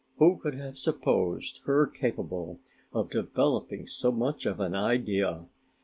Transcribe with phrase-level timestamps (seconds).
[0.17, 2.59] Who could have supposed her capable
[2.91, 5.45] of developing so much of an idea?